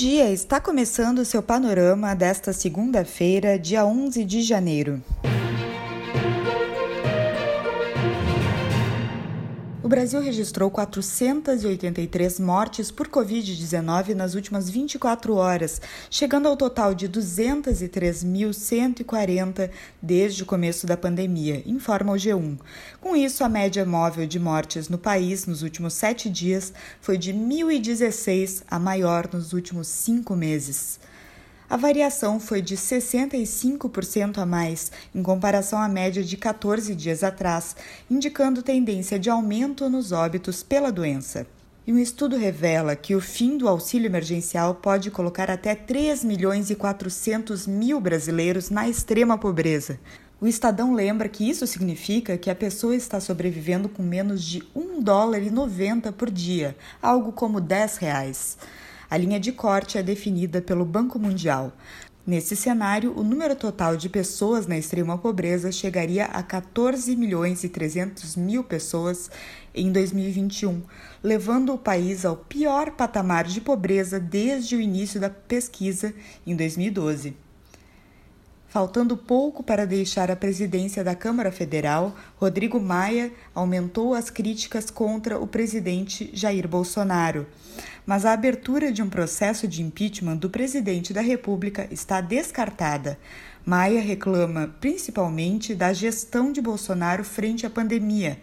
dia, 0.00 0.30
está 0.32 0.58
começando 0.58 1.18
o 1.18 1.26
seu 1.26 1.42
panorama 1.42 2.14
desta 2.14 2.54
segunda-feira, 2.54 3.58
dia 3.58 3.84
11 3.84 4.24
de 4.24 4.40
janeiro. 4.40 5.02
Brasil 9.90 10.20
registrou 10.20 10.70
483 10.70 12.38
mortes 12.38 12.92
por 12.92 13.08
Covid-19 13.08 14.14
nas 14.14 14.36
últimas 14.36 14.70
24 14.70 15.34
horas, 15.34 15.82
chegando 16.08 16.46
ao 16.46 16.56
total 16.56 16.94
de 16.94 17.08
203.140 17.08 19.68
desde 20.00 20.44
o 20.44 20.46
começo 20.46 20.86
da 20.86 20.96
pandemia, 20.96 21.64
informa 21.66 22.12
o 22.12 22.14
G1. 22.14 22.56
Com 23.00 23.16
isso, 23.16 23.42
a 23.42 23.48
média 23.48 23.84
móvel 23.84 24.28
de 24.28 24.38
mortes 24.38 24.88
no 24.88 24.96
país 24.96 25.44
nos 25.44 25.60
últimos 25.60 25.94
sete 25.94 26.30
dias 26.30 26.72
foi 27.00 27.18
de 27.18 27.34
1.016, 27.34 28.62
a 28.70 28.78
maior 28.78 29.28
nos 29.32 29.52
últimos 29.52 29.88
cinco 29.88 30.36
meses. 30.36 31.00
A 31.70 31.76
variação 31.76 32.40
foi 32.40 32.60
de 32.60 32.76
65% 32.76 34.38
a 34.38 34.44
mais 34.44 34.90
em 35.14 35.22
comparação 35.22 35.78
à 35.78 35.88
média 35.88 36.20
de 36.20 36.36
14 36.36 36.96
dias 36.96 37.22
atrás, 37.22 37.76
indicando 38.10 38.60
tendência 38.60 39.20
de 39.20 39.30
aumento 39.30 39.88
nos 39.88 40.10
óbitos 40.10 40.64
pela 40.64 40.90
doença. 40.90 41.46
E 41.86 41.92
um 41.92 41.98
estudo 42.00 42.36
revela 42.36 42.96
que 42.96 43.14
o 43.14 43.20
fim 43.20 43.56
do 43.56 43.68
auxílio 43.68 44.08
emergencial 44.08 44.74
pode 44.74 45.12
colocar 45.12 45.48
até 45.48 45.76
3 45.76 46.24
milhões 46.24 46.70
e 46.70 46.74
400 46.74 47.68
mil 47.68 48.00
brasileiros 48.00 48.68
na 48.68 48.88
extrema 48.88 49.38
pobreza. 49.38 50.00
O 50.40 50.48
Estadão 50.48 50.92
lembra 50.92 51.28
que 51.28 51.48
isso 51.48 51.68
significa 51.68 52.36
que 52.36 52.50
a 52.50 52.54
pessoa 52.54 52.96
está 52.96 53.20
sobrevivendo 53.20 53.88
com 53.88 54.02
menos 54.02 54.42
de 54.42 54.60
1 54.74 55.00
dólar 55.00 55.40
e 55.40 55.50
90 55.50 56.10
por 56.10 56.32
dia, 56.32 56.76
algo 57.00 57.30
como 57.30 57.60
10 57.60 57.98
reais. 57.98 58.58
A 59.10 59.16
linha 59.16 59.40
de 59.40 59.50
corte 59.50 59.98
é 59.98 60.04
definida 60.04 60.62
pelo 60.62 60.84
Banco 60.84 61.18
Mundial. 61.18 61.72
Nesse 62.24 62.54
cenário, 62.54 63.12
o 63.18 63.24
número 63.24 63.56
total 63.56 63.96
de 63.96 64.08
pessoas 64.08 64.68
na 64.68 64.78
extrema 64.78 65.18
pobreza 65.18 65.72
chegaria 65.72 66.26
a 66.26 66.44
14 66.44 67.16
milhões 67.16 67.64
e 67.64 67.68
300 67.68 68.36
mil 68.36 68.62
pessoas 68.62 69.28
em 69.74 69.90
2021, 69.90 70.80
levando 71.24 71.74
o 71.74 71.78
país 71.78 72.24
ao 72.24 72.36
pior 72.36 72.92
patamar 72.92 73.46
de 73.46 73.60
pobreza 73.60 74.20
desde 74.20 74.76
o 74.76 74.80
início 74.80 75.18
da 75.18 75.28
pesquisa 75.28 76.14
em 76.46 76.54
2012. 76.54 77.34
Faltando 78.68 79.16
pouco 79.16 79.64
para 79.64 79.84
deixar 79.84 80.30
a 80.30 80.36
presidência 80.36 81.02
da 81.02 81.16
Câmara 81.16 81.50
Federal, 81.50 82.14
Rodrigo 82.36 82.78
Maia 82.78 83.32
aumentou 83.52 84.14
as 84.14 84.30
críticas 84.30 84.88
contra 84.88 85.36
o 85.36 85.48
presidente 85.48 86.30
Jair 86.32 86.68
Bolsonaro 86.68 87.48
mas 88.10 88.26
a 88.26 88.32
abertura 88.32 88.90
de 88.90 89.04
um 89.04 89.08
processo 89.08 89.68
de 89.68 89.80
impeachment 89.80 90.38
do 90.38 90.50
presidente 90.50 91.12
da 91.12 91.20
República 91.20 91.86
está 91.92 92.20
descartada. 92.20 93.16
Maia 93.64 94.00
reclama 94.00 94.74
principalmente 94.80 95.76
da 95.76 95.92
gestão 95.92 96.50
de 96.50 96.60
Bolsonaro 96.60 97.22
frente 97.22 97.64
à 97.64 97.70
pandemia. 97.70 98.36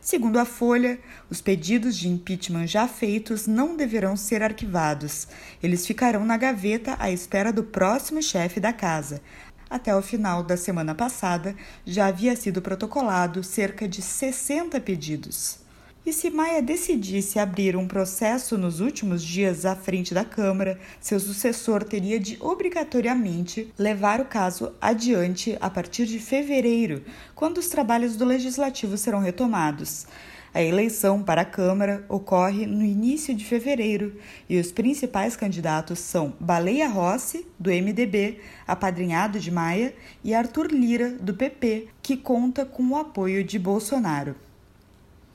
Segundo 0.00 0.38
a 0.38 0.46
Folha, 0.46 0.98
os 1.28 1.42
pedidos 1.42 1.98
de 1.98 2.08
impeachment 2.08 2.66
já 2.66 2.88
feitos 2.88 3.46
não 3.46 3.76
deverão 3.76 4.16
ser 4.16 4.42
arquivados. 4.42 5.28
Eles 5.62 5.86
ficarão 5.86 6.24
na 6.24 6.38
gaveta 6.38 6.96
à 6.98 7.10
espera 7.10 7.52
do 7.52 7.62
próximo 7.62 8.22
chefe 8.22 8.58
da 8.58 8.72
casa. 8.72 9.20
Até 9.68 9.94
o 9.94 10.00
final 10.00 10.42
da 10.42 10.56
semana 10.56 10.94
passada, 10.94 11.54
já 11.84 12.06
havia 12.06 12.34
sido 12.34 12.62
protocolado 12.62 13.44
cerca 13.44 13.86
de 13.86 14.00
60 14.00 14.80
pedidos. 14.80 15.59
E 16.04 16.14
se 16.14 16.30
Maia 16.30 16.62
decidisse 16.62 17.38
abrir 17.38 17.76
um 17.76 17.86
processo 17.86 18.56
nos 18.56 18.80
últimos 18.80 19.22
dias 19.22 19.66
à 19.66 19.76
frente 19.76 20.14
da 20.14 20.24
Câmara, 20.24 20.80
seu 20.98 21.20
sucessor 21.20 21.84
teria 21.84 22.18
de 22.18 22.38
obrigatoriamente 22.40 23.70
levar 23.78 24.18
o 24.18 24.24
caso 24.24 24.72
adiante 24.80 25.58
a 25.60 25.68
partir 25.68 26.06
de 26.06 26.18
fevereiro, 26.18 27.04
quando 27.34 27.58
os 27.58 27.68
trabalhos 27.68 28.16
do 28.16 28.24
Legislativo 28.24 28.96
serão 28.96 29.20
retomados. 29.20 30.06
A 30.54 30.62
eleição 30.62 31.22
para 31.22 31.42
a 31.42 31.44
Câmara 31.44 32.02
ocorre 32.08 32.64
no 32.64 32.82
início 32.82 33.34
de 33.34 33.44
fevereiro 33.44 34.16
e 34.48 34.58
os 34.58 34.72
principais 34.72 35.36
candidatos 35.36 35.98
são 35.98 36.32
Baleia 36.40 36.88
Rossi, 36.88 37.46
do 37.58 37.70
MDB, 37.70 38.40
apadrinhado 38.66 39.38
de 39.38 39.50
Maia, 39.50 39.94
e 40.24 40.32
Arthur 40.32 40.72
Lira, 40.72 41.10
do 41.10 41.34
PP, 41.34 41.88
que 42.02 42.16
conta 42.16 42.64
com 42.64 42.88
o 42.88 42.96
apoio 42.96 43.44
de 43.44 43.58
Bolsonaro. 43.58 44.34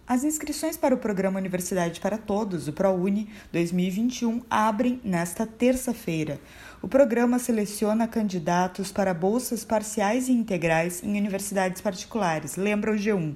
As 0.07 0.23
inscrições 0.23 0.77
para 0.77 0.93
o 0.93 0.99
programa 0.99 1.39
Universidade 1.39 1.99
para 1.99 2.16
Todos, 2.16 2.67
o 2.67 2.73
ProUni 2.73 3.27
2021, 3.51 4.43
abrem 4.47 5.01
nesta 5.03 5.47
terça-feira. 5.47 6.39
O 6.79 6.88
programa 6.88 7.39
seleciona 7.39 8.07
candidatos 8.07 8.91
para 8.91 9.15
bolsas 9.15 9.65
parciais 9.65 10.29
e 10.29 10.31
integrais 10.31 11.03
em 11.03 11.17
universidades 11.17 11.81
particulares, 11.81 12.55
lembra 12.55 12.91
o 12.91 12.95
G1. 12.95 13.33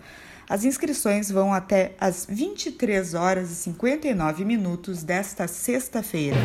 As 0.49 0.63
inscrições 0.63 1.29
vão 1.29 1.53
até 1.53 1.93
às 1.99 2.25
23 2.27 3.13
horas 3.13 3.51
e 3.51 3.55
59 3.55 4.45
minutos 4.45 5.03
desta 5.03 5.47
sexta-feira. 5.47 6.37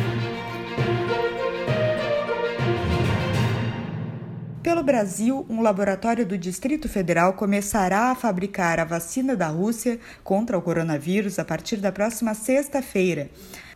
Pelo 4.61 4.81
Brasil, 4.81 5.45
um 5.49 5.61
laboratório 5.61 6.25
do 6.25 6.37
Distrito 6.37 6.87
Federal 6.87 7.33
começará 7.33 8.11
a 8.11 8.15
fabricar 8.15 8.79
a 8.79 8.85
vacina 8.85 9.35
da 9.35 9.47
Rússia 9.47 9.99
contra 10.23 10.57
o 10.57 10.61
coronavírus 10.61 11.37
a 11.37 11.45
partir 11.45 11.77
da 11.77 11.91
próxima 11.91 12.33
sexta-feira. 12.33 13.29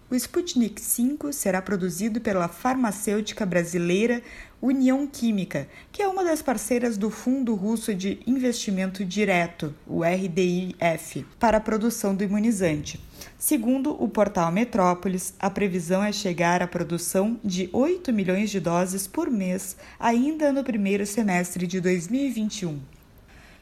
O 0.10 0.16
Sputnik 0.16 0.82
V 0.82 1.34
será 1.34 1.62
produzido 1.62 2.22
pela 2.22 2.48
farmacêutica 2.48 3.46
brasileira 3.46 4.24
União 4.62 5.06
Química, 5.06 5.68
que 5.92 6.02
é 6.02 6.08
uma 6.08 6.24
das 6.24 6.42
parceiras 6.42 6.98
do 6.98 7.10
Fundo 7.10 7.54
Russo 7.54 7.94
de 7.94 8.18
Investimento 8.26 9.04
Direto, 9.04 9.76
o 9.86 10.04
RDIF, 10.04 11.26
para 11.38 11.58
a 11.58 11.62
produção 11.62 12.16
do 12.16 12.24
imunizante. 12.24 13.04
Segundo 13.38 14.02
o 14.02 14.08
portal 14.08 14.50
Metrópolis, 14.50 15.34
a 15.38 15.50
previsão 15.50 16.02
é 16.02 16.14
chegar 16.14 16.64
à 16.64 16.68
produção 16.68 17.38
de 17.44 17.70
8 17.74 18.14
milhões 18.14 18.50
de 18.50 18.62
doses 18.62 19.08
por 19.08 19.30
mês 19.30 19.76
ainda 20.00 20.54
no 20.54 20.64
primeiro 20.64 21.06
semestre 21.06 21.68
de 21.68 21.82
2021 21.82 22.80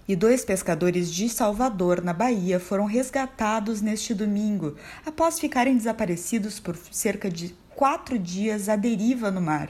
e 0.07 0.16
dois 0.16 0.45
pescadores 0.45 1.11
de 1.11 1.27
Salvador, 1.29 2.01
na 2.01 2.13
Bahia, 2.13 2.59
foram 2.59 2.85
resgatados 2.85 3.81
neste 3.81 4.13
domingo, 4.13 4.75
após 5.05 5.39
ficarem 5.39 5.75
desaparecidos 5.75 6.59
por 6.59 6.77
cerca 6.91 7.29
de 7.29 7.55
quatro 7.75 8.17
dias 8.17 8.69
à 8.69 8.75
deriva 8.75 9.31
no 9.31 9.41
mar. 9.41 9.69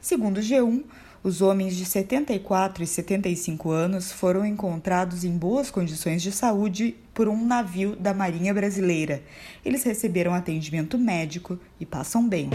Segundo 0.00 0.38
o 0.38 0.40
G1, 0.40 0.84
os 1.26 1.42
homens 1.42 1.74
de 1.74 1.84
74 1.84 2.84
e 2.84 2.86
75 2.86 3.70
anos 3.70 4.12
foram 4.12 4.46
encontrados 4.46 5.24
em 5.24 5.36
boas 5.36 5.70
condições 5.70 6.22
de 6.22 6.30
saúde 6.30 6.94
por 7.12 7.28
um 7.28 7.44
navio 7.44 7.96
da 7.96 8.14
Marinha 8.14 8.54
Brasileira. 8.54 9.20
Eles 9.64 9.82
receberam 9.82 10.32
atendimento 10.32 10.96
médico 10.96 11.58
e 11.80 11.84
passam 11.84 12.28
bem. 12.28 12.48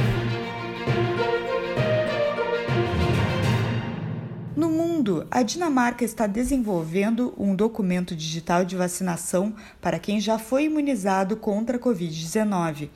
Mundo, 4.69 5.25
a 5.31 5.43
Dinamarca 5.43 6.03
está 6.03 6.27
desenvolvendo 6.27 7.33
um 7.37 7.55
documento 7.55 8.15
digital 8.15 8.63
de 8.65 8.75
vacinação 8.75 9.55
para 9.79 9.99
quem 9.99 10.19
já 10.19 10.37
foi 10.37 10.65
imunizado 10.65 11.37
contra 11.37 11.77
a 11.77 11.79
Covid-19. 11.79 12.89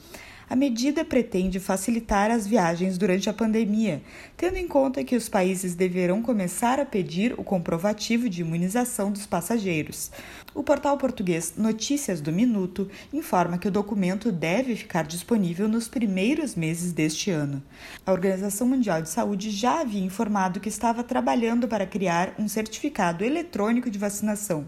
A 0.47 0.55
medida 0.55 1.03
pretende 1.03 1.59
facilitar 1.59 2.29
as 2.29 2.45
viagens 2.45 2.99
durante 2.99 3.27
a 3.27 3.33
pandemia, 3.33 4.03
tendo 4.37 4.57
em 4.57 4.67
conta 4.67 5.03
que 5.03 5.15
os 5.15 5.27
países 5.27 5.73
deverão 5.73 6.21
começar 6.21 6.79
a 6.79 6.85
pedir 6.85 7.33
o 7.39 7.43
comprovativo 7.43 8.29
de 8.29 8.41
imunização 8.41 9.11
dos 9.11 9.25
passageiros. 9.25 10.11
O 10.53 10.61
portal 10.61 10.97
português 10.97 11.55
Notícias 11.57 12.21
do 12.21 12.31
Minuto 12.31 12.87
informa 13.11 13.57
que 13.57 13.67
o 13.67 13.71
documento 13.71 14.31
deve 14.31 14.75
ficar 14.75 15.03
disponível 15.03 15.67
nos 15.67 15.87
primeiros 15.87 16.53
meses 16.53 16.93
deste 16.93 17.31
ano. 17.31 17.61
A 18.05 18.11
Organização 18.11 18.67
Mundial 18.67 19.01
de 19.01 19.09
Saúde 19.09 19.49
já 19.49 19.81
havia 19.81 20.03
informado 20.03 20.59
que 20.59 20.69
estava 20.69 21.03
trabalhando 21.03 21.67
para 21.67 21.87
criar 21.87 22.35
um 22.37 22.47
certificado 22.47 23.25
eletrônico 23.25 23.89
de 23.89 23.97
vacinação. 23.97 24.67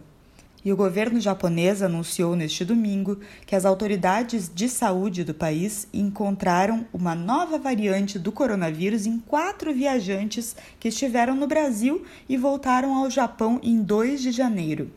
E 0.65 0.73
o 0.73 0.75
governo 0.75 1.19
japonês 1.19 1.81
anunciou 1.81 2.35
neste 2.35 2.65
domingo 2.65 3.19
que 3.45 3.55
as 3.55 3.63
autoridades 3.63 4.51
de 4.53 4.67
saúde 4.67 5.23
do 5.23 5.33
país 5.33 5.87
encontraram 5.93 6.85
uma 6.91 7.15
nova 7.15 7.57
variante 7.57 8.19
do 8.19 8.31
coronavírus 8.31 9.05
em 9.05 9.19
quatro 9.19 9.73
viajantes 9.73 10.55
que 10.79 10.89
estiveram 10.89 11.35
no 11.35 11.47
Brasil 11.47 12.03
e 12.27 12.35
voltaram 12.35 12.95
ao 12.95 13.09
Japão 13.09 13.59
em 13.63 13.81
2 13.81 14.21
de 14.21 14.31
janeiro. 14.31 14.91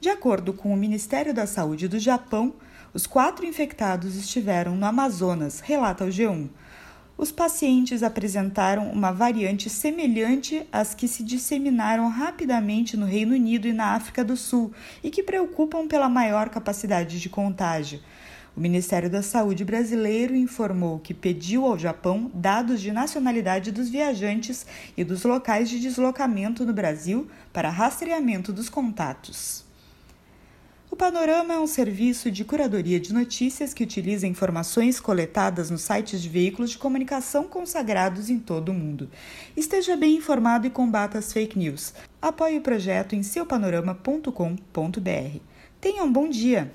De 0.00 0.08
acordo 0.08 0.52
com 0.52 0.72
o 0.72 0.76
Ministério 0.76 1.32
da 1.32 1.46
Saúde 1.46 1.88
do 1.88 1.98
Japão, 1.98 2.54
Os 2.94 3.06
quatro 3.06 3.44
infectados 3.44 4.16
estiveram 4.16 4.74
no 4.74 4.86
Amazonas, 4.86 5.60
relata 5.60 6.04
o 6.04 6.08
G1. 6.08 6.48
Os 7.18 7.32
pacientes 7.32 8.04
apresentaram 8.04 8.92
uma 8.92 9.10
variante 9.10 9.68
semelhante 9.68 10.64
às 10.70 10.94
que 10.94 11.08
se 11.08 11.24
disseminaram 11.24 12.08
rapidamente 12.08 12.96
no 12.96 13.04
Reino 13.04 13.34
Unido 13.34 13.66
e 13.66 13.72
na 13.72 13.96
África 13.96 14.24
do 14.24 14.36
Sul 14.36 14.72
e 15.02 15.10
que 15.10 15.24
preocupam 15.24 15.88
pela 15.88 16.08
maior 16.08 16.48
capacidade 16.48 17.20
de 17.20 17.28
contágio. 17.28 18.00
O 18.56 18.60
Ministério 18.60 19.10
da 19.10 19.20
Saúde 19.20 19.64
brasileiro 19.64 20.36
informou 20.36 21.00
que 21.00 21.12
pediu 21.12 21.66
ao 21.66 21.76
Japão 21.76 22.30
dados 22.32 22.80
de 22.80 22.92
nacionalidade 22.92 23.72
dos 23.72 23.88
viajantes 23.88 24.64
e 24.96 25.02
dos 25.02 25.24
locais 25.24 25.68
de 25.68 25.80
deslocamento 25.80 26.64
no 26.64 26.72
Brasil 26.72 27.28
para 27.52 27.68
rastreamento 27.68 28.52
dos 28.52 28.68
contatos. 28.68 29.67
O 30.90 30.96
Panorama 30.96 31.52
é 31.52 31.58
um 31.58 31.66
serviço 31.66 32.30
de 32.30 32.44
curadoria 32.44 32.98
de 32.98 33.12
notícias 33.12 33.74
que 33.74 33.84
utiliza 33.84 34.26
informações 34.26 34.98
coletadas 34.98 35.70
nos 35.70 35.82
sites 35.82 36.22
de 36.22 36.30
veículos 36.30 36.70
de 36.70 36.78
comunicação 36.78 37.44
consagrados 37.44 38.30
em 38.30 38.38
todo 38.38 38.70
o 38.70 38.74
mundo. 38.74 39.10
Esteja 39.54 39.98
bem 39.98 40.16
informado 40.16 40.66
e 40.66 40.70
combata 40.70 41.18
as 41.18 41.30
fake 41.30 41.58
news. 41.58 41.92
Apoie 42.22 42.56
o 42.56 42.62
projeto 42.62 43.14
em 43.14 43.22
seupanorama.com.br. 43.22 45.38
Tenha 45.78 46.02
um 46.02 46.10
bom 46.10 46.26
dia! 46.26 46.66